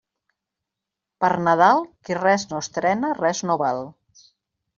[1.23, 3.85] Per Nadal, qui res no estrena, res no val.